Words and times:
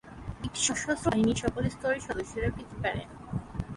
এটি 0.45 0.59
সশস্ত্র 0.67 1.05
বাহিনীর 1.05 1.41
সকল 1.43 1.63
স্তরের 1.73 2.01
সদস্যরা 2.07 2.49
পেতে 2.55 2.75
পারেন। 2.83 3.07